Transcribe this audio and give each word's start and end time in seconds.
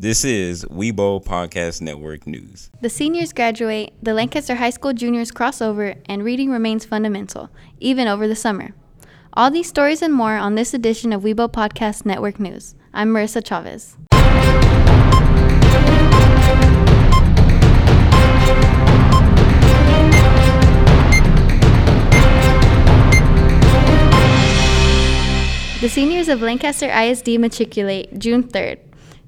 This 0.00 0.24
is 0.24 0.64
Weibo 0.64 1.22
Podcast 1.22 1.82
Network 1.82 2.26
News. 2.26 2.70
The 2.80 2.88
seniors 2.88 3.34
graduate, 3.34 3.92
the 4.02 4.14
Lancaster 4.14 4.54
High 4.54 4.70
School 4.70 4.94
juniors 4.94 5.30
crossover, 5.30 6.00
and 6.06 6.24
reading 6.24 6.50
remains 6.50 6.86
fundamental, 6.86 7.50
even 7.80 8.08
over 8.08 8.26
the 8.26 8.34
summer. 8.34 8.70
All 9.34 9.50
these 9.50 9.68
stories 9.68 10.00
and 10.00 10.14
more 10.14 10.38
on 10.38 10.54
this 10.54 10.72
edition 10.72 11.12
of 11.12 11.20
Weibo 11.20 11.52
Podcast 11.52 12.06
Network 12.06 12.40
News. 12.40 12.74
I'm 12.94 13.12
Marissa 13.12 13.44
Chavez. 13.46 13.98
The 25.82 25.88
seniors 25.90 26.30
of 26.30 26.40
Lancaster 26.40 26.88
ISD 26.88 27.38
matriculate 27.38 28.18
June 28.18 28.44
3rd. 28.44 28.78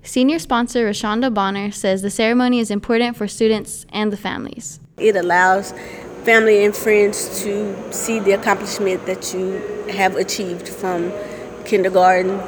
Senior 0.04 0.40
sponsor 0.40 0.88
Rashonda 0.88 1.32
Bonner 1.32 1.70
says 1.70 2.02
the 2.02 2.10
ceremony 2.10 2.58
is 2.58 2.72
important 2.72 3.16
for 3.16 3.28
students 3.28 3.86
and 3.90 4.12
the 4.12 4.16
families. 4.16 4.80
It 4.96 5.14
allows 5.14 5.72
family 6.24 6.64
and 6.64 6.74
friends 6.74 7.42
to 7.42 7.92
see 7.92 8.18
the 8.18 8.32
accomplishment 8.32 9.06
that 9.06 9.32
you 9.32 9.52
have 9.90 10.16
achieved 10.16 10.68
from 10.68 11.12
kindergarten 11.64 12.40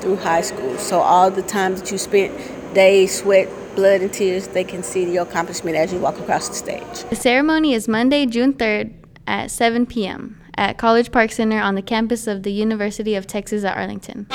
through 0.00 0.16
high 0.16 0.42
school. 0.42 0.76
So 0.76 1.00
all 1.00 1.30
the 1.30 1.42
time 1.42 1.76
that 1.76 1.90
you 1.90 1.96
spent 1.96 2.74
days, 2.74 3.20
sweat, 3.20 3.48
blood, 3.74 4.02
and 4.02 4.12
tears, 4.12 4.48
they 4.48 4.64
can 4.64 4.82
see 4.82 5.10
your 5.10 5.22
accomplishment 5.22 5.76
as 5.76 5.92
you 5.92 6.00
walk 6.00 6.18
across 6.18 6.48
the 6.48 6.54
stage. 6.54 7.08
The 7.08 7.16
ceremony 7.16 7.72
is 7.72 7.88
Monday, 7.88 8.26
June 8.26 8.52
3rd 8.52 8.92
at 9.26 9.50
7 9.50 9.86
p.m. 9.86 10.38
at 10.56 10.76
College 10.76 11.10
Park 11.10 11.32
Center 11.32 11.58
on 11.58 11.74
the 11.74 11.82
campus 11.82 12.26
of 12.26 12.42
the 12.42 12.52
University 12.52 13.14
of 13.14 13.26
Texas 13.26 13.64
at 13.64 13.76
Arlington. 13.76 14.26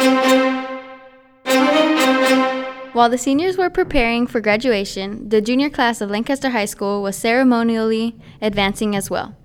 While 2.93 3.09
the 3.09 3.17
seniors 3.17 3.57
were 3.57 3.71
preparing 3.71 4.27
for 4.27 4.39
graduation, 4.39 5.27
the 5.27 5.41
junior 5.41 5.71
class 5.71 5.99
of 5.99 6.11
Lancaster 6.11 6.51
High 6.51 6.65
School 6.65 7.01
was 7.01 7.15
ceremonially 7.15 8.15
advancing 8.39 8.95
as 8.95 9.09
well, 9.09 9.35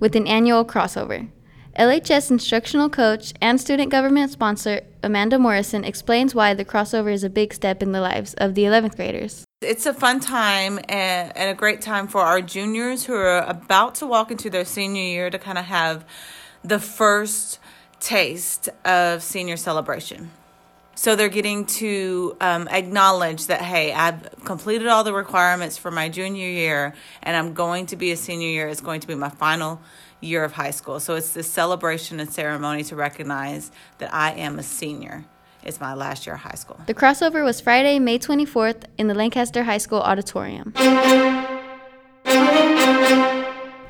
with 0.00 0.16
an 0.16 0.26
annual 0.26 0.64
crossover. 0.64 1.28
LHS 1.78 2.30
instructional 2.30 2.88
coach 2.88 3.34
and 3.42 3.60
student 3.60 3.90
government 3.90 4.30
sponsor 4.30 4.80
Amanda 5.02 5.38
Morrison 5.38 5.84
explains 5.84 6.34
why 6.34 6.54
the 6.54 6.64
crossover 6.64 7.12
is 7.12 7.22
a 7.24 7.28
big 7.28 7.52
step 7.52 7.82
in 7.82 7.92
the 7.92 8.00
lives 8.00 8.32
of 8.38 8.54
the 8.54 8.62
11th 8.62 8.96
graders. 8.96 9.44
It's 9.60 9.84
a 9.84 9.92
fun 9.92 10.20
time 10.20 10.80
and, 10.88 11.30
a 11.36 11.52
great 11.52 11.82
time 11.82 12.08
for 12.08 12.22
our 12.22 12.40
juniors 12.40 13.04
who 13.04 13.12
are 13.12 13.42
about 13.42 13.96
to 13.96 14.06
walk 14.06 14.30
into 14.30 14.48
their 14.48 14.64
senior 14.64 15.02
year 15.02 15.28
to 15.28 15.38
kind 15.38 15.58
of 15.58 15.66
have 15.66 16.06
the 16.62 16.78
first 16.78 17.58
taste 18.00 18.70
of 18.86 19.22
senior 19.22 19.58
celebration. 19.58 20.30
So 20.94 21.16
they're 21.16 21.28
getting 21.28 21.66
to 21.66 22.36
um, 22.40 22.68
acknowledge 22.68 23.46
that, 23.46 23.60
hey, 23.60 23.92
I've 23.92 24.30
completed 24.44 24.86
all 24.86 25.04
the 25.04 25.12
requirements 25.12 25.76
for 25.76 25.90
my 25.90 26.08
junior 26.08 26.48
year 26.48 26.94
and 27.22 27.36
I'm 27.36 27.54
going 27.54 27.86
to 27.86 27.96
be 27.96 28.12
a 28.12 28.16
senior 28.16 28.48
year. 28.48 28.68
It's 28.68 28.80
going 28.80 29.00
to 29.00 29.06
be 29.06 29.14
my 29.14 29.28
final 29.28 29.80
year 30.20 30.44
of 30.44 30.52
high 30.52 30.70
school. 30.70 31.00
So 31.00 31.14
it's 31.14 31.32
this 31.32 31.50
celebration 31.50 32.20
and 32.20 32.30
ceremony 32.30 32.84
to 32.84 32.96
recognize 32.96 33.70
that 33.98 34.14
I 34.14 34.32
am 34.32 34.58
a 34.58 34.62
senior. 34.62 35.24
It's 35.62 35.80
my 35.80 35.94
last 35.94 36.26
year 36.26 36.34
of 36.34 36.42
high 36.42 36.56
school. 36.56 36.78
The 36.86 36.94
crossover 36.94 37.42
was 37.44 37.60
Friday, 37.60 37.98
May 37.98 38.18
24th 38.18 38.84
in 38.98 39.06
the 39.06 39.14
Lancaster 39.14 39.64
High 39.64 39.78
School 39.78 40.00
auditorium. 40.00 40.74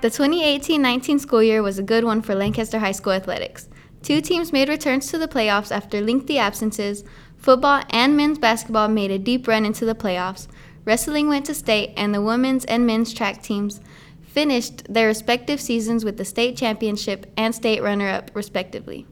The 0.05 0.11
2018 0.11 0.83
19 0.83 1.19
school 1.19 1.43
year 1.43 1.63
was 1.63 1.79
a 1.79 1.83
good 1.83 2.05
one 2.05 2.21
for 2.21 2.35
Lancaster 2.35 2.79
High 2.79 2.93
School 2.93 3.15
athletics. 3.15 3.69
Two 4.05 4.21
teams 4.21 4.53
made 4.53 4.69
returns 4.69 5.07
to 5.07 5.17
the 5.17 5.27
playoffs 5.27 5.75
after 5.75 6.03
lengthy 6.03 6.39
absences. 6.39 7.05
Football 7.39 7.85
and 7.89 8.15
men's 8.15 8.39
basketball 8.39 8.87
made 8.87 9.11
a 9.11 9.19
deep 9.19 9.49
run 9.49 9.65
into 9.65 9.87
the 9.87 9.95
playoffs. 9.95 10.47
Wrestling 10.85 11.27
went 11.27 11.47
to 11.47 11.55
state, 11.55 11.95
and 11.97 12.15
the 12.15 12.21
women's 12.21 12.67
and 12.67 12.87
men's 12.87 13.15
track 13.15 13.43
teams 13.43 13.81
finished 14.21 14.93
their 14.93 15.07
respective 15.07 15.59
seasons 15.59 16.05
with 16.05 16.19
the 16.19 16.25
state 16.27 16.55
championship 16.55 17.33
and 17.35 17.55
state 17.55 17.83
runner 17.83 18.11
up, 18.11 18.31
respectively. 18.35 19.07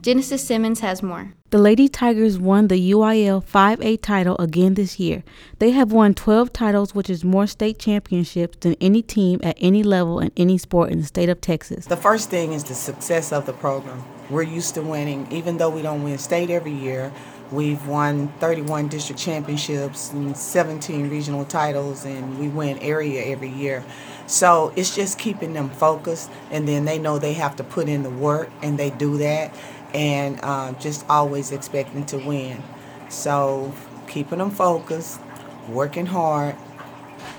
Genesis 0.00 0.46
Simmons 0.46 0.78
has 0.80 1.02
more. 1.02 1.32
The 1.50 1.58
Lady 1.58 1.88
Tigers 1.88 2.38
won 2.38 2.68
the 2.68 2.92
UIL 2.92 3.44
5A 3.44 4.00
title 4.00 4.36
again 4.38 4.74
this 4.74 5.00
year. 5.00 5.24
They 5.58 5.72
have 5.72 5.90
won 5.90 6.14
12 6.14 6.52
titles, 6.52 6.94
which 6.94 7.10
is 7.10 7.24
more 7.24 7.48
state 7.48 7.80
championships 7.80 8.58
than 8.60 8.76
any 8.80 9.02
team 9.02 9.40
at 9.42 9.56
any 9.60 9.82
level 9.82 10.20
in 10.20 10.30
any 10.36 10.56
sport 10.56 10.90
in 10.90 11.00
the 11.00 11.06
state 11.06 11.28
of 11.28 11.40
Texas. 11.40 11.86
The 11.86 11.96
first 11.96 12.30
thing 12.30 12.52
is 12.52 12.64
the 12.64 12.74
success 12.74 13.32
of 13.32 13.46
the 13.46 13.54
program. 13.54 14.04
We're 14.30 14.42
used 14.42 14.74
to 14.74 14.82
winning, 14.82 15.26
even 15.32 15.56
though 15.56 15.70
we 15.70 15.82
don't 15.82 16.04
win 16.04 16.18
state 16.18 16.50
every 16.50 16.74
year. 16.74 17.12
We've 17.50 17.84
won 17.88 18.28
31 18.40 18.88
district 18.88 19.20
championships 19.20 20.12
and 20.12 20.36
17 20.36 21.08
regional 21.08 21.46
titles, 21.46 22.04
and 22.04 22.38
we 22.38 22.48
win 22.48 22.78
area 22.78 23.24
every 23.24 23.48
year. 23.48 23.82
So 24.26 24.74
it's 24.76 24.94
just 24.94 25.18
keeping 25.18 25.54
them 25.54 25.70
focused, 25.70 26.30
and 26.50 26.68
then 26.68 26.84
they 26.84 26.98
know 26.98 27.18
they 27.18 27.32
have 27.32 27.56
to 27.56 27.64
put 27.64 27.88
in 27.88 28.02
the 28.02 28.10
work, 28.10 28.50
and 28.60 28.78
they 28.78 28.90
do 28.90 29.16
that, 29.16 29.54
and 29.94 30.38
uh, 30.42 30.72
just 30.74 31.08
always 31.08 31.52
expecting 31.52 32.04
to 32.06 32.18
win. 32.18 32.62
So 33.08 33.72
keeping 34.06 34.38
them 34.38 34.50
focused, 34.50 35.20
working 35.68 36.06
hard, 36.06 36.56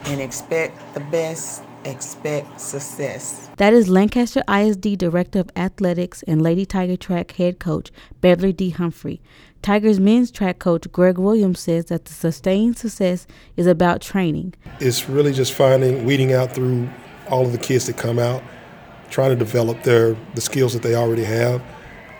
and 0.06 0.22
expect 0.22 0.94
the 0.94 1.00
best, 1.00 1.64
expect 1.86 2.60
success. 2.60 3.50
That 3.58 3.74
is 3.74 3.90
Lancaster 3.90 4.44
ISD 4.50 4.98
Director 4.98 5.40
of 5.40 5.52
Athletics 5.56 6.24
and 6.24 6.42
Lady 6.42 6.66
Tiger 6.66 6.96
Track 6.96 7.34
Head 7.34 7.60
Coach 7.60 7.92
Beverly 8.22 8.54
D. 8.54 8.70
Humphrey. 8.72 9.22
Tigers 9.62 10.00
men's 10.00 10.32
track 10.32 10.60
coach 10.60 10.90
Greg 10.92 11.18
Williams 11.18 11.60
says 11.60 11.86
that 11.86 12.06
the 12.06 12.14
sustained 12.14 12.78
success 12.78 13.28
is 13.58 13.68
about 13.68 14.02
training. 14.02 14.54
It's 14.80 15.10
really 15.10 15.34
just 15.34 15.52
finding, 15.52 16.06
weeding 16.06 16.32
out 16.32 16.54
through 16.54 16.90
all 17.30 17.46
of 17.46 17.52
the 17.52 17.58
kids 17.58 17.86
that 17.88 17.98
come 17.98 18.20
out, 18.20 18.42
trying 19.10 19.32
to 19.32 19.36
develop 19.36 19.84
their 19.84 20.16
the 20.36 20.42
skills 20.42 20.74
that 20.74 20.82
they 20.82 20.96
already 20.96 21.26
have, 21.26 21.62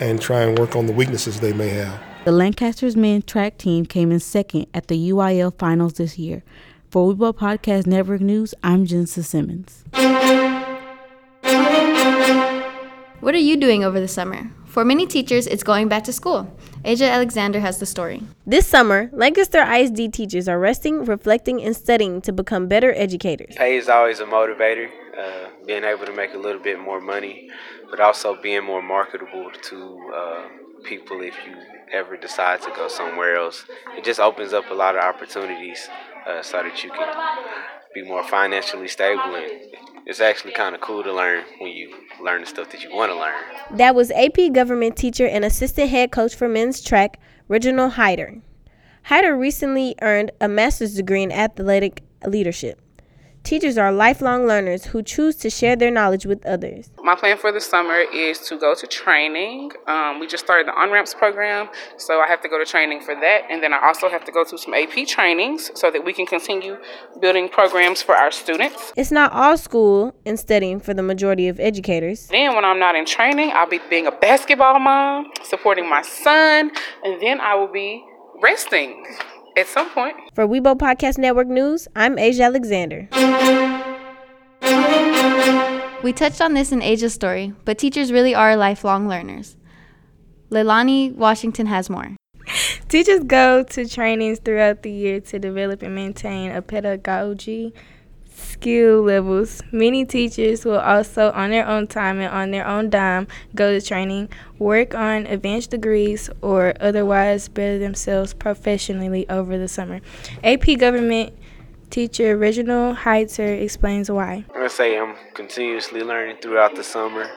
and 0.00 0.20
try 0.20 0.42
and 0.42 0.58
work 0.58 0.74
on 0.74 0.86
the 0.86 0.92
weaknesses 0.92 1.40
they 1.40 1.52
may 1.52 1.68
have. 1.68 2.00
The 2.24 2.32
Lancaster's 2.32 2.96
men's 2.96 3.24
track 3.24 3.58
team 3.58 3.86
came 3.86 4.10
in 4.10 4.20
second 4.20 4.66
at 4.74 4.88
the 4.88 5.10
UIL 5.10 5.56
finals 5.58 5.94
this 5.94 6.18
year. 6.18 6.42
For 6.90 7.14
Weibo 7.14 7.32
Podcast 7.32 7.86
Network 7.86 8.20
News, 8.20 8.52
I'm 8.64 8.84
Genesis 8.84 9.28
Simmons. 9.28 9.84
What 13.20 13.34
are 13.34 13.38
you 13.38 13.56
doing 13.56 13.84
over 13.84 14.00
the 14.00 14.08
summer? 14.08 14.50
For 14.66 14.84
many 14.84 15.06
teachers, 15.06 15.46
it's 15.46 15.62
going 15.62 15.88
back 15.88 16.04
to 16.04 16.12
school. 16.12 16.52
Asia 16.84 17.04
Alexander 17.04 17.60
has 17.60 17.78
the 17.78 17.86
story. 17.86 18.22
This 18.46 18.66
summer, 18.66 19.10
Lancaster 19.12 19.60
ISD 19.62 20.12
teachers 20.12 20.48
are 20.48 20.58
resting, 20.58 21.04
reflecting, 21.04 21.62
and 21.62 21.76
studying 21.76 22.20
to 22.22 22.32
become 22.32 22.66
better 22.66 22.92
educators. 22.96 23.54
Pay 23.56 23.76
is 23.76 23.88
always 23.88 24.20
a 24.20 24.24
motivator, 24.24 24.90
uh, 25.18 25.48
being 25.66 25.84
able 25.84 26.06
to 26.06 26.12
make 26.12 26.34
a 26.34 26.38
little 26.38 26.60
bit 26.60 26.78
more 26.78 27.00
money, 27.00 27.50
but 27.90 28.00
also 28.00 28.40
being 28.40 28.64
more 28.64 28.82
marketable 28.82 29.50
to 29.62 30.12
uh, 30.14 30.48
people 30.84 31.20
if 31.20 31.34
you 31.46 31.56
ever 31.92 32.16
decide 32.16 32.62
to 32.62 32.70
go 32.76 32.88
somewhere 32.88 33.36
else. 33.36 33.64
It 33.96 34.04
just 34.04 34.20
opens 34.20 34.52
up 34.52 34.70
a 34.70 34.74
lot 34.74 34.96
of 34.96 35.02
opportunities 35.02 35.88
uh, 36.26 36.42
so 36.42 36.62
that 36.62 36.84
you 36.84 36.90
can 36.90 37.14
be 37.94 38.02
more 38.04 38.22
financially 38.22 38.86
stable 38.86 39.34
and 39.34 39.50
it's 40.06 40.20
actually 40.20 40.52
kind 40.52 40.74
of 40.74 40.80
cool 40.80 41.02
to 41.02 41.12
learn 41.12 41.44
when 41.58 41.72
you 41.72 41.94
learn 42.22 42.40
the 42.40 42.46
stuff 42.46 42.70
that 42.70 42.82
you 42.82 42.94
want 42.94 43.12
to 43.12 43.18
learn. 43.18 43.76
That 43.76 43.94
was 43.94 44.10
AP 44.12 44.52
government 44.52 44.96
teacher 44.96 45.26
and 45.26 45.44
assistant 45.44 45.90
head 45.90 46.10
coach 46.10 46.34
for 46.34 46.48
men's 46.48 46.82
track, 46.82 47.18
Reginald 47.48 47.92
Hyder. 47.92 48.40
Hyder 49.04 49.36
recently 49.36 49.94
earned 50.02 50.30
a 50.40 50.48
master's 50.48 50.94
degree 50.94 51.22
in 51.22 51.32
athletic 51.32 52.02
leadership. 52.26 52.80
Teachers 53.42 53.78
are 53.78 53.90
lifelong 53.90 54.46
learners 54.46 54.84
who 54.84 55.02
choose 55.02 55.34
to 55.36 55.50
share 55.50 55.74
their 55.74 55.90
knowledge 55.90 56.26
with 56.26 56.44
others. 56.46 56.90
My 57.02 57.16
plan 57.16 57.36
for 57.38 57.50
the 57.50 57.60
summer 57.60 58.04
is 58.12 58.38
to 58.40 58.58
go 58.58 58.74
to 58.74 58.86
training. 58.86 59.72
Um, 59.86 60.20
we 60.20 60.26
just 60.26 60.44
started 60.44 60.68
the 60.68 60.72
on 60.72 60.90
ramps 60.90 61.14
program, 61.14 61.68
so 61.96 62.20
I 62.20 62.28
have 62.28 62.40
to 62.42 62.48
go 62.48 62.58
to 62.58 62.64
training 62.64 63.00
for 63.00 63.14
that. 63.14 63.42
And 63.50 63.62
then 63.62 63.72
I 63.72 63.84
also 63.84 64.08
have 64.08 64.24
to 64.26 64.32
go 64.32 64.44
to 64.44 64.58
some 64.58 64.74
AP 64.74 65.06
trainings 65.08 65.70
so 65.74 65.90
that 65.90 66.04
we 66.04 66.12
can 66.12 66.26
continue 66.26 66.76
building 67.20 67.48
programs 67.48 68.02
for 68.02 68.14
our 68.14 68.30
students. 68.30 68.92
It's 68.96 69.10
not 69.10 69.32
all 69.32 69.56
school 69.56 70.14
and 70.26 70.38
studying 70.38 70.78
for 70.78 70.94
the 70.94 71.02
majority 71.02 71.48
of 71.48 71.58
educators. 71.58 72.28
Then, 72.28 72.54
when 72.54 72.64
I'm 72.64 72.78
not 72.78 72.94
in 72.94 73.06
training, 73.06 73.52
I'll 73.54 73.68
be 73.68 73.80
being 73.88 74.06
a 74.06 74.12
basketball 74.12 74.78
mom, 74.78 75.32
supporting 75.42 75.88
my 75.88 76.02
son, 76.02 76.70
and 77.02 77.20
then 77.20 77.40
I 77.40 77.54
will 77.54 77.72
be 77.72 78.04
resting 78.42 79.04
at 79.56 79.66
some 79.66 79.90
point. 79.90 80.16
For 80.34 80.46
Weibo 80.46 80.76
Podcast 80.76 81.18
Network 81.18 81.48
News, 81.48 81.88
I'm 81.94 82.18
Asia 82.18 82.44
Alexander. 82.44 83.08
We 86.02 86.12
touched 86.12 86.40
on 86.40 86.54
this 86.54 86.72
in 86.72 86.82
Asia's 86.82 87.12
story, 87.12 87.52
but 87.64 87.78
teachers 87.78 88.10
really 88.10 88.34
are 88.34 88.56
lifelong 88.56 89.06
learners. 89.06 89.56
Leilani 90.50 91.14
Washington 91.14 91.66
has 91.66 91.90
more. 91.90 92.16
Teachers 92.88 93.22
go 93.24 93.62
to 93.62 93.86
trainings 93.86 94.40
throughout 94.40 94.82
the 94.82 94.90
year 94.90 95.20
to 95.20 95.38
develop 95.38 95.82
and 95.82 95.94
maintain 95.94 96.50
a 96.50 96.62
pedagogy 96.62 97.72
skill 98.40 99.02
levels. 99.02 99.62
Many 99.72 100.04
teachers 100.04 100.64
will 100.64 100.80
also, 100.80 101.30
on 101.32 101.50
their 101.50 101.66
own 101.66 101.86
time 101.86 102.20
and 102.20 102.32
on 102.32 102.50
their 102.50 102.66
own 102.66 102.90
dime, 102.90 103.28
go 103.54 103.78
to 103.78 103.84
training, 103.84 104.28
work 104.58 104.94
on 104.94 105.26
advanced 105.26 105.70
degrees, 105.70 106.30
or 106.42 106.74
otherwise 106.80 107.48
better 107.48 107.78
themselves 107.78 108.34
professionally 108.34 109.28
over 109.28 109.58
the 109.58 109.68
summer. 109.68 110.00
AP 110.42 110.78
Government 110.78 111.32
teacher 111.90 112.36
Reginald 112.36 112.96
Hyder 112.96 113.54
explains 113.54 114.10
why. 114.10 114.44
I'm 114.48 114.54
gonna 114.54 114.68
say 114.68 114.98
I'm 114.98 115.16
continuously 115.34 116.02
learning 116.02 116.36
throughout 116.40 116.76
the 116.76 116.84
summer. 116.84 117.28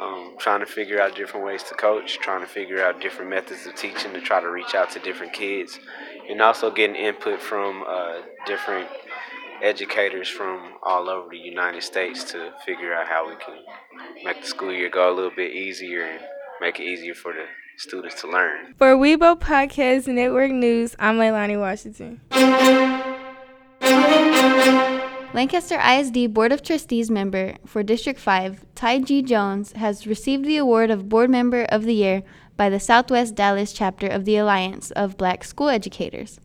Um, 0.00 0.36
trying 0.38 0.60
to 0.60 0.66
figure 0.66 1.00
out 1.00 1.16
different 1.16 1.44
ways 1.44 1.64
to 1.64 1.74
coach, 1.74 2.20
trying 2.20 2.40
to 2.40 2.46
figure 2.46 2.80
out 2.80 3.00
different 3.00 3.30
methods 3.30 3.66
of 3.66 3.74
teaching 3.74 4.12
to 4.12 4.20
try 4.20 4.40
to 4.40 4.48
reach 4.48 4.76
out 4.76 4.90
to 4.92 5.00
different 5.00 5.32
kids, 5.32 5.80
and 6.30 6.40
also 6.40 6.70
getting 6.70 6.94
input 6.94 7.40
from 7.42 7.82
uh, 7.84 8.20
different 8.46 8.88
educators 9.62 10.28
from 10.28 10.74
all 10.82 11.08
over 11.08 11.30
the 11.30 11.38
United 11.38 11.82
States 11.82 12.24
to 12.24 12.52
figure 12.64 12.94
out 12.94 13.08
how 13.08 13.28
we 13.28 13.34
can 13.36 13.54
make 14.24 14.40
the 14.40 14.46
school 14.46 14.72
year 14.72 14.90
go 14.90 15.12
a 15.12 15.14
little 15.14 15.30
bit 15.34 15.52
easier 15.52 16.04
and 16.04 16.20
make 16.60 16.78
it 16.78 16.84
easier 16.84 17.14
for 17.14 17.32
the 17.32 17.44
students 17.76 18.20
to 18.20 18.28
learn. 18.28 18.74
For 18.78 18.96
Weibo 18.96 19.38
Podcast 19.38 20.06
Network 20.06 20.50
News, 20.50 20.94
I'm 20.98 21.18
Leilani 21.18 21.58
Washington. 21.58 22.20
Lancaster 25.34 25.78
ISD 25.78 26.32
Board 26.32 26.52
of 26.52 26.62
Trustees 26.62 27.10
member 27.10 27.56
for 27.66 27.82
District 27.82 28.18
5, 28.18 28.64
Ty 28.74 29.00
G. 29.00 29.22
Jones, 29.22 29.72
has 29.72 30.06
received 30.06 30.44
the 30.44 30.56
award 30.56 30.90
of 30.90 31.08
Board 31.08 31.30
Member 31.30 31.64
of 31.64 31.84
the 31.84 31.94
Year 31.94 32.22
by 32.56 32.68
the 32.68 32.80
Southwest 32.80 33.34
Dallas 33.34 33.72
chapter 33.72 34.08
of 34.08 34.24
the 34.24 34.36
Alliance 34.36 34.90
of 34.92 35.16
Black 35.16 35.44
School 35.44 35.68
Educators. 35.68 36.40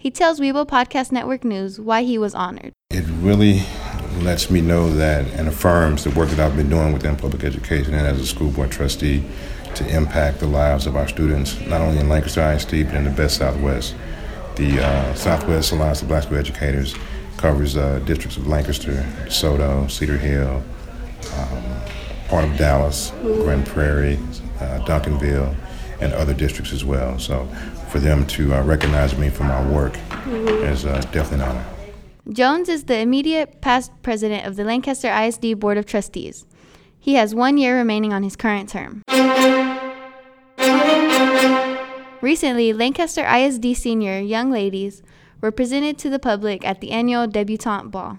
He 0.00 0.12
tells 0.12 0.38
Weibo 0.38 0.64
Podcast 0.64 1.10
Network 1.10 1.42
News 1.42 1.80
why 1.80 2.04
he 2.04 2.18
was 2.18 2.32
honored. 2.32 2.72
It 2.90 3.04
really 3.18 3.64
lets 4.20 4.48
me 4.48 4.60
know 4.60 4.94
that 4.94 5.26
and 5.32 5.48
affirms 5.48 6.04
the 6.04 6.10
work 6.10 6.28
that 6.28 6.38
I've 6.38 6.54
been 6.54 6.70
doing 6.70 6.92
within 6.92 7.16
public 7.16 7.42
education 7.42 7.94
and 7.94 8.06
as 8.06 8.20
a 8.20 8.24
school 8.24 8.52
board 8.52 8.70
trustee 8.70 9.24
to 9.74 9.88
impact 9.88 10.38
the 10.38 10.46
lives 10.46 10.86
of 10.86 10.94
our 10.94 11.08
students, 11.08 11.58
not 11.66 11.80
only 11.80 11.98
in 11.98 12.08
Lancaster 12.08 12.40
ISD, 12.40 12.86
but 12.86 12.94
in 12.94 13.02
the 13.02 13.10
best 13.10 13.38
Southwest. 13.38 13.96
The 14.54 14.78
uh, 14.78 15.14
Southwest 15.14 15.72
Alliance 15.72 16.00
of 16.00 16.06
Black 16.06 16.22
School 16.22 16.38
Educators 16.38 16.94
covers 17.36 17.76
uh, 17.76 17.98
districts 18.04 18.36
of 18.36 18.46
Lancaster, 18.46 19.04
DeSoto, 19.24 19.90
Cedar 19.90 20.16
Hill, 20.16 20.62
um, 21.34 21.62
part 22.28 22.44
of 22.44 22.56
Dallas, 22.56 23.10
Grand 23.20 23.66
Prairie, 23.66 24.20
uh, 24.60 24.78
Duncanville, 24.86 25.56
and 26.00 26.12
other 26.12 26.34
districts 26.34 26.72
as 26.72 26.84
well. 26.84 27.18
So 27.18 27.48
for 27.88 27.98
them 27.98 28.26
to 28.26 28.54
uh, 28.54 28.62
recognize 28.62 29.16
me 29.16 29.30
for 29.30 29.44
my 29.44 29.66
work 29.70 29.96
is 30.26 30.84
uh, 30.84 31.00
definitely 31.12 31.44
an 31.44 31.50
honor. 31.50 31.64
Jones 32.30 32.68
is 32.68 32.84
the 32.84 32.98
immediate 32.98 33.60
past 33.62 33.90
president 34.02 34.46
of 34.46 34.56
the 34.56 34.64
Lancaster 34.64 35.08
ISD 35.08 35.58
Board 35.58 35.78
of 35.78 35.86
Trustees. 35.86 36.44
He 37.00 37.14
has 37.14 37.34
one 37.34 37.56
year 37.56 37.76
remaining 37.76 38.12
on 38.12 38.22
his 38.22 38.36
current 38.36 38.68
term. 38.68 39.02
Recently, 42.20 42.72
Lancaster 42.72 43.24
ISD 43.24 43.76
senior 43.76 44.18
young 44.18 44.50
ladies 44.50 45.02
were 45.40 45.50
presented 45.50 45.96
to 45.98 46.10
the 46.10 46.18
public 46.18 46.66
at 46.66 46.80
the 46.80 46.90
annual 46.90 47.26
debutante 47.26 47.90
ball. 47.90 48.18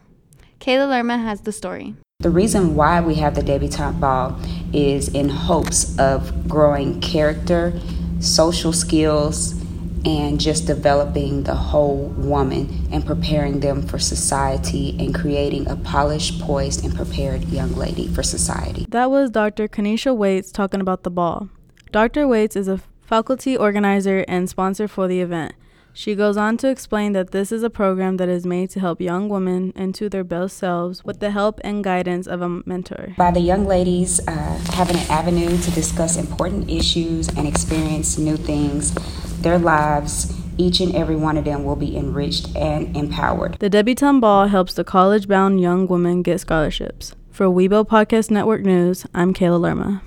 Kayla 0.60 0.89
Lerma 0.89 1.18
has 1.18 1.42
the 1.42 1.51
story. 1.51 1.95
The 2.21 2.30
reason 2.30 2.75
why 2.75 3.01
we 3.01 3.16
have 3.16 3.36
the 3.36 3.44
debutante 3.44 4.00
ball 4.00 4.39
is 4.74 5.10
in 5.10 5.30
hopes 5.30 5.98
of 6.00 6.48
growing 6.48 7.00
character, 7.01 7.80
social 8.19 8.74
skills, 8.74 9.58
and 10.06 10.40
just 10.40 10.66
developing 10.68 11.44
the 11.44 11.56
whole 11.56 12.07
woman 12.18 12.88
and 12.92 13.06
preparing 13.06 13.60
them 13.60 13.81
for 13.81 14.00
society 14.00 14.96
and 15.00 15.13
creating 15.13 15.68
a 15.68 15.75
polished, 15.75 16.40
poised, 16.40 16.84
and 16.84 16.96
prepared 16.96 17.46
young 17.46 17.74
lady 17.74 18.07
for 18.07 18.24
society. 18.24 18.86
That 18.90 19.12
was 19.12 19.30
Dr. 19.30 19.68
Kanisha 19.68 20.16
Waits 20.16 20.51
talking 20.51 20.81
about 20.81 21.04
the 21.04 21.12
ball. 21.12 21.50
Dr. 21.92 22.28
Waits 22.28 22.56
is 22.56 22.68
a 22.68 22.81
faculty 23.01 23.57
organizer 23.57 24.24
and 24.28 24.50
sponsor 24.50 24.88
for 24.88 25.07
the 25.07 25.22
event. 25.22 25.54
She 25.92 26.16
goes 26.16 26.38
on 26.38 26.57
to 26.57 26.69
explain 26.69 27.13
that 27.13 27.31
this 27.31 27.52
is 27.52 27.63
a 27.63 27.69
program 27.69 28.18
that 28.18 28.30
is 28.30 28.45
made 28.45 28.69
to 28.69 28.80
help 28.80 29.02
young 29.02 29.28
women 29.28 29.74
into 29.75 30.07
their 30.07 30.24
best 30.24 30.57
selves 30.57 31.04
with 31.04 31.19
the 31.19 31.31
help 31.31 31.60
and 31.63 31.84
guidance 31.84 32.28
of 32.28 32.42
a 32.42 32.48
mentor. 32.66 33.16
By 33.18 33.31
the 33.31 33.42
young 33.42 33.66
ladies 33.66 34.22
uh, 34.28 34.60
having 34.74 34.95
an 34.95 35.10
avenue 35.10 35.57
to 35.57 35.72
discuss 35.72 36.16
important 36.16 36.69
issues 36.69 37.28
and 37.30 37.48
experience 37.48 38.18
new 38.18 38.38
things, 38.38 38.94
their 39.41 39.59
lives, 39.59 40.33
each 40.57 40.80
and 40.81 40.95
every 40.95 41.15
one 41.15 41.38
of 41.38 41.45
them 41.45 41.63
will 41.63 41.75
be 41.75 41.95
enriched 41.95 42.56
and 42.56 42.95
empowered. 42.95 43.57
The 43.59 43.69
Debutante 43.69 44.21
Ball 44.21 44.47
helps 44.47 44.74
the 44.74 44.83
college 44.83 45.27
bound 45.27 45.62
young 45.62 45.88
women 45.88 46.21
get 46.21 46.39
scholarships. 46.39 47.15
For 47.31 47.45
Weibo 47.45 47.88
Podcast 47.88 48.30
Network 48.30 48.62
News, 48.62 49.06
I'm 49.15 49.33
Kayla 49.33 49.59
Lerma. 49.59 50.01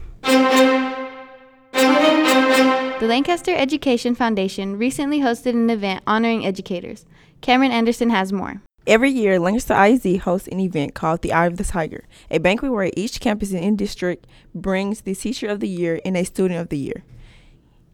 The 3.00 3.08
Lancaster 3.08 3.54
Education 3.54 4.14
Foundation 4.14 4.78
recently 4.78 5.20
hosted 5.20 5.54
an 5.54 5.70
event 5.70 6.04
honoring 6.06 6.46
educators. 6.46 7.04
Cameron 7.40 7.72
Anderson 7.72 8.10
has 8.10 8.32
more. 8.32 8.62
Every 8.86 9.10
year, 9.10 9.38
Lancaster 9.40 9.74
ISD 9.74 10.18
hosts 10.18 10.48
an 10.48 10.60
event 10.60 10.94
called 10.94 11.22
the 11.22 11.32
Eye 11.32 11.46
of 11.46 11.56
the 11.56 11.64
Tiger, 11.64 12.04
a 12.30 12.38
banquet 12.38 12.70
where 12.70 12.90
each 12.96 13.20
campus 13.20 13.52
in 13.52 13.76
district 13.76 14.26
brings 14.54 15.00
the 15.00 15.14
Teacher 15.14 15.48
of 15.48 15.60
the 15.60 15.68
Year 15.68 16.00
and 16.04 16.16
a 16.16 16.24
Student 16.24 16.60
of 16.60 16.68
the 16.68 16.78
Year. 16.78 17.02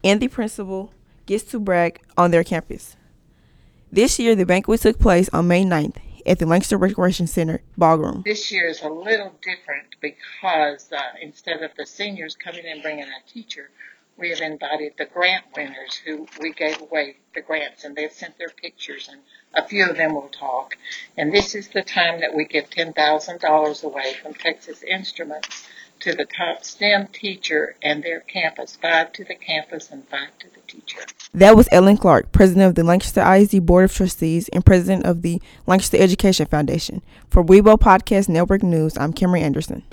And 0.03 0.19
the 0.19 0.27
principal 0.27 0.91
gets 1.29 1.43
to 1.43 1.59
brag 1.59 2.01
on 2.17 2.31
their 2.31 2.43
campus. 2.43 2.95
This 3.91 4.17
year, 4.17 4.33
the 4.33 4.47
banquet 4.47 4.81
took 4.81 4.97
place 4.97 5.29
on 5.29 5.47
May 5.47 5.63
9th 5.63 5.97
at 6.25 6.39
the 6.39 6.47
Lancaster 6.47 6.75
Recreation 6.75 7.27
Center 7.27 7.61
ballroom. 7.77 8.23
This 8.25 8.51
year 8.51 8.67
is 8.67 8.81
a 8.81 8.89
little 8.89 9.35
different 9.43 9.95
because 10.01 10.91
uh, 10.91 10.99
instead 11.21 11.61
of 11.61 11.69
the 11.77 11.85
seniors 11.85 12.35
coming 12.35 12.65
and 12.65 12.81
bringing 12.81 13.03
a 13.03 13.31
teacher, 13.31 13.69
we 14.17 14.31
have 14.31 14.41
invited 14.41 14.93
the 14.97 15.05
grant 15.05 15.45
winners 15.55 16.01
who 16.03 16.27
we 16.41 16.51
gave 16.51 16.81
away 16.81 17.17
the 17.35 17.41
grants 17.41 17.83
and 17.83 17.95
they've 17.95 18.11
sent 18.11 18.39
their 18.39 18.49
pictures 18.49 19.07
and 19.11 19.21
a 19.53 19.67
few 19.67 19.87
of 19.87 19.97
them 19.97 20.15
will 20.15 20.29
talk. 20.29 20.77
And 21.15 21.31
this 21.31 21.53
is 21.53 21.67
the 21.67 21.83
time 21.83 22.21
that 22.21 22.33
we 22.33 22.45
give 22.45 22.71
$10,000 22.71 23.83
away 23.83 24.13
from 24.19 24.33
Texas 24.33 24.81
Instruments 24.81 25.67
to 25.99 26.13
the 26.13 26.25
top 26.25 26.63
STEM 26.63 27.07
teacher 27.07 27.75
and 27.81 28.03
their 28.03 28.21
campus, 28.21 28.77
five 28.81 29.11
to 29.13 29.23
the 29.23 29.35
campus 29.35 29.89
and 29.91 30.07
five 30.07 30.29
to 30.39 30.47
the 30.49 30.61
teacher. 30.67 30.99
That 31.33 31.55
was 31.55 31.67
Ellen 31.71 31.97
Clark, 31.97 32.31
president 32.31 32.65
of 32.67 32.75
the 32.75 32.83
Lancaster 32.83 33.21
ISD 33.21 33.65
Board 33.65 33.85
of 33.85 33.93
Trustees 33.93 34.49
and 34.49 34.65
president 34.65 35.05
of 35.05 35.21
the 35.21 35.41
Lancaster 35.67 35.97
Education 35.97 36.45
Foundation. 36.45 37.01
For 37.27 37.43
Weibo 37.43 37.77
Podcast 37.77 38.29
Network 38.29 38.63
News, 38.63 38.97
I'm 38.97 39.13
Cameron 39.13 39.43
Anderson. 39.43 39.83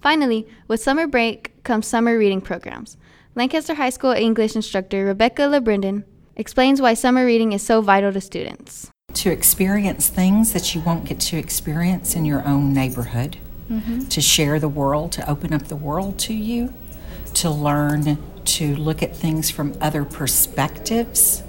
Finally, 0.00 0.46
with 0.68 0.80
summer 0.80 1.06
break 1.06 1.62
comes 1.64 1.86
summer 1.86 2.18
reading 2.18 2.40
programs. 2.40 2.96
Lancaster 3.34 3.74
High 3.74 3.90
School 3.90 4.12
English 4.12 4.54
instructor 4.54 5.04
Rebecca 5.04 5.42
LeBrendon 5.42 6.04
explains 6.36 6.80
why 6.80 6.94
summer 6.94 7.24
reading 7.24 7.52
is 7.52 7.62
so 7.62 7.80
vital 7.80 8.12
to 8.12 8.20
students. 8.20 8.90
To 9.14 9.30
experience 9.30 10.08
things 10.08 10.52
that 10.52 10.74
you 10.74 10.80
won't 10.80 11.04
get 11.04 11.20
to 11.20 11.36
experience 11.36 12.14
in 12.14 12.24
your 12.24 12.46
own 12.46 12.72
neighborhood, 12.74 13.38
mm-hmm. 13.70 14.00
to 14.00 14.20
share 14.20 14.58
the 14.58 14.68
world, 14.68 15.12
to 15.12 15.28
open 15.28 15.54
up 15.54 15.68
the 15.68 15.76
world 15.76 16.18
to 16.20 16.34
you, 16.34 16.74
to 17.34 17.50
learn 17.50 18.18
to 18.44 18.76
look 18.76 19.02
at 19.02 19.16
things 19.16 19.50
from 19.50 19.74
other 19.80 20.04
perspectives, 20.04 21.42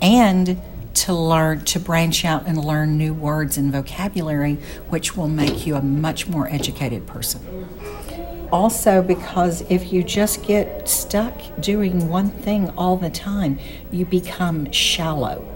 and 0.00 0.60
to 0.94 1.12
learn 1.14 1.64
to 1.64 1.78
branch 1.78 2.24
out 2.24 2.46
and 2.46 2.62
learn 2.62 2.98
new 2.98 3.14
words 3.14 3.56
and 3.56 3.72
vocabulary, 3.72 4.54
which 4.88 5.16
will 5.16 5.28
make 5.28 5.66
you 5.66 5.76
a 5.76 5.82
much 5.82 6.26
more 6.26 6.48
educated 6.48 7.06
person 7.06 7.68
also 8.52 9.02
because 9.02 9.62
if 9.70 9.92
you 9.92 10.04
just 10.04 10.44
get 10.44 10.86
stuck 10.86 11.34
doing 11.58 12.08
one 12.08 12.30
thing 12.30 12.68
all 12.76 12.96
the 12.96 13.10
time, 13.10 13.58
you 13.90 14.04
become 14.04 14.70
shallow. 14.70 15.51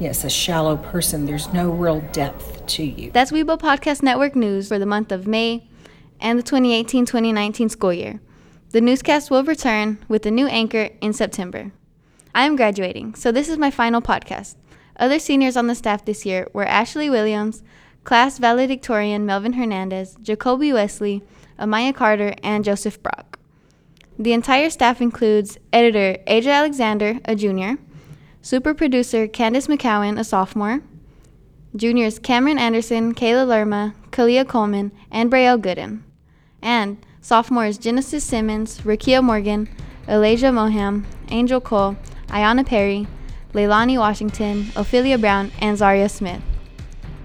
Yes, 0.00 0.24
a 0.24 0.30
shallow 0.30 0.76
person. 0.76 1.26
There's 1.26 1.52
no 1.52 1.70
real 1.70 2.00
depth 2.12 2.66
to 2.66 2.82
you. 2.82 3.10
That's 3.12 3.30
Weibo 3.30 3.58
Podcast 3.58 4.02
Network 4.02 4.34
news 4.34 4.68
for 4.68 4.78
the 4.78 4.86
month 4.86 5.12
of 5.12 5.26
May 5.26 5.68
and 6.20 6.38
the 6.38 6.42
2018 6.42 7.06
2019 7.06 7.68
school 7.68 7.92
year. 7.92 8.20
The 8.70 8.80
newscast 8.80 9.30
will 9.30 9.44
return 9.44 9.98
with 10.08 10.24
a 10.26 10.30
new 10.30 10.46
anchor 10.46 10.90
in 11.00 11.12
September. 11.12 11.72
I 12.34 12.46
am 12.46 12.56
graduating, 12.56 13.14
so 13.14 13.30
this 13.30 13.48
is 13.48 13.58
my 13.58 13.70
final 13.70 14.00
podcast. 14.00 14.56
Other 14.96 15.18
seniors 15.18 15.56
on 15.56 15.66
the 15.66 15.74
staff 15.74 16.04
this 16.04 16.24
year 16.24 16.48
were 16.52 16.64
Ashley 16.64 17.10
Williams, 17.10 17.62
class 18.04 18.38
valedictorian 18.38 19.26
Melvin 19.26 19.54
Hernandez, 19.54 20.16
Jacoby 20.22 20.72
Wesley, 20.72 21.22
Amaya 21.58 21.94
Carter, 21.94 22.34
and 22.42 22.64
Joseph 22.64 23.02
Brock. 23.02 23.38
The 24.18 24.32
entire 24.32 24.70
staff 24.70 25.00
includes 25.00 25.58
editor 25.72 26.18
AJ 26.26 26.52
Alexander, 26.52 27.18
a 27.24 27.34
junior, 27.36 27.78
super 28.42 28.74
producer 28.74 29.28
Candace 29.28 29.68
McCowan, 29.68 30.18
a 30.18 30.24
sophomore, 30.24 30.82
juniors 31.76 32.18
Cameron 32.18 32.58
Anderson, 32.58 33.14
Kayla 33.14 33.46
Lerma, 33.46 33.94
Kalia 34.10 34.46
Coleman, 34.46 34.90
and 35.10 35.30
Braille 35.30 35.56
Gooden, 35.56 36.02
and 36.60 36.98
sophomores 37.20 37.78
Genesis 37.78 38.24
Simmons, 38.24 38.80
Rakia 38.80 39.22
Morgan, 39.22 39.68
Elijah 40.08 40.46
Moham, 40.46 41.04
Angel 41.28 41.60
Cole, 41.60 41.96
Ayana 42.26 42.66
Perry, 42.66 43.06
Leilani 43.54 43.96
Washington, 43.96 44.72
Ophelia 44.74 45.16
Brown, 45.16 45.52
and 45.60 45.78
Zaria 45.78 46.08
Smith. 46.08 46.42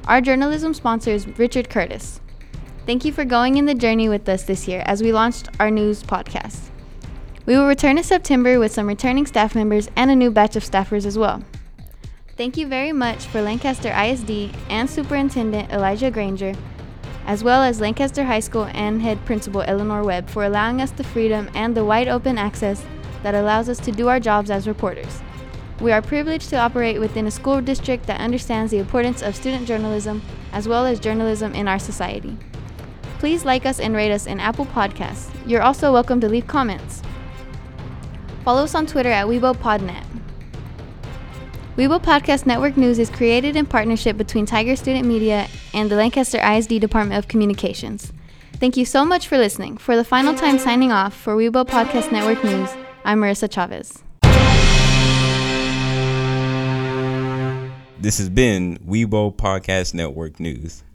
Our 0.06 0.22
journalism 0.22 0.74
sponsor 0.74 1.12
is 1.12 1.28
Richard 1.40 1.70
Curtis. 1.70 2.22
Thank 2.86 3.04
you 3.04 3.12
for 3.12 3.26
going 3.26 3.58
in 3.58 3.66
the 3.66 3.74
journey 3.74 4.08
with 4.08 4.30
us 4.30 4.44
this 4.44 4.68
year 4.68 4.84
as 4.86 5.02
we 5.02 5.12
launched 5.12 5.50
our 5.60 5.72
news 5.72 6.04
podcast. 6.04 6.70
We 7.48 7.56
will 7.56 7.66
return 7.66 7.98
in 7.98 8.04
September 8.04 8.60
with 8.60 8.74
some 8.74 8.88
returning 8.88 9.26
staff 9.26 9.56
members 9.56 9.90
and 9.96 10.12
a 10.12 10.16
new 10.18 10.30
batch 10.30 10.58
of 10.58 10.66
staffers 10.66 11.06
as 11.06 11.18
well. 11.18 11.42
Thank 12.36 12.58
you 12.58 12.68
very 12.68 12.92
much 12.92 13.24
for 13.24 13.42
Lancaster 13.42 13.88
ISD 13.88 14.54
and 14.70 14.90
Superintendent 14.90 15.72
Elijah 15.72 16.12
Granger, 16.12 16.54
as 17.26 17.46
well 17.46 17.64
as 17.64 17.80
Lancaster 17.80 18.26
High 18.26 18.42
School 18.42 18.66
and 18.74 19.02
Head 19.02 19.24
Principal 19.24 19.62
Eleanor 19.62 20.04
Webb 20.04 20.30
for 20.30 20.44
allowing 20.44 20.82
us 20.82 20.92
the 20.92 21.06
freedom 21.06 21.50
and 21.54 21.74
the 21.74 21.86
wide 21.86 22.10
open 22.10 22.38
access 22.38 22.86
that 23.24 23.34
allows 23.34 23.70
us 23.70 23.80
to 23.80 23.94
do 23.94 24.10
our 24.10 24.20
jobs 24.20 24.52
as 24.52 24.68
reporters. 24.68 25.22
We 25.80 25.94
are 25.94 26.02
privileged 26.02 26.50
to 26.50 26.58
operate 26.58 27.00
within 27.00 27.28
a 27.28 27.32
school 27.32 27.62
district 27.62 28.08
that 28.08 28.20
understands 28.20 28.72
the 28.72 28.80
importance 28.80 29.22
of 29.22 29.38
student 29.38 29.66
journalism 29.66 30.22
as 30.52 30.68
well 30.68 30.86
as 30.86 31.00
journalism 31.00 31.56
in 31.56 31.70
our 31.70 31.80
society. 31.80 32.38
Please 33.20 33.46
like 33.46 33.66
us 33.66 33.80
and 33.80 33.96
rate 33.96 34.12
us 34.12 34.28
in 34.28 34.42
Apple 34.42 34.66
Podcasts. 34.66 35.30
You're 35.46 35.62
also 35.62 35.94
welcome 35.94 36.20
to 36.20 36.28
leave 36.28 36.46
comments. 36.46 37.04
Follow 38.48 38.64
us 38.64 38.76
on 38.76 38.86
Twitter 38.86 39.10
at 39.10 39.26
WeBoPodNet. 39.28 40.06
Weibo 41.76 42.02
Podcast 42.02 42.46
Network 42.46 42.78
News 42.78 42.98
is 42.98 43.10
created 43.10 43.58
in 43.58 43.66
partnership 43.66 44.16
between 44.16 44.46
Tiger 44.46 44.78
Student 44.78 45.06
Media 45.06 45.50
and 45.74 45.92
the 45.92 45.98
Lancaster 45.98 46.40
ISD 46.40 46.80
Department 46.80 47.20
of 47.20 47.28
Communications. 47.28 48.14
Thank 48.54 48.78
you 48.78 48.86
so 48.86 49.04
much 49.04 49.28
for 49.28 49.38
listening. 49.38 49.76
For 49.76 49.98
the 49.98 50.06
final 50.06 50.34
time 50.34 50.60
signing 50.60 50.94
off 50.94 51.14
for 51.14 51.36
Weibo 51.36 51.68
Podcast 51.68 52.10
Network 52.14 52.42
News, 52.42 52.74
I'm 53.04 53.20
Marissa 53.20 53.52
Chavez. 53.52 54.02
This 58.00 58.18
has 58.18 58.30
been 58.30 58.78
Weibo 58.78 59.36
Podcast 59.36 59.94
Network 59.94 60.40
News. 60.40 60.84